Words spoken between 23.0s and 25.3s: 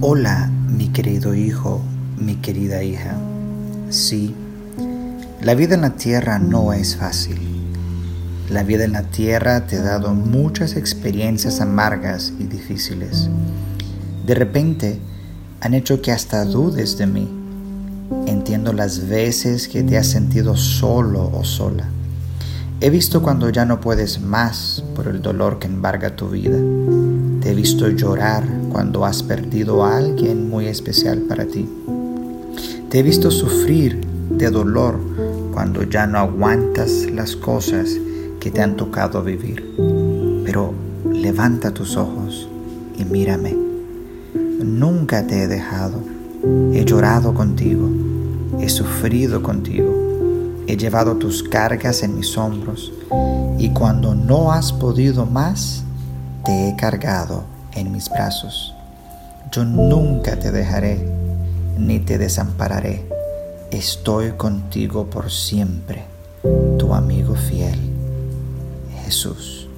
cuando ya no puedes más por el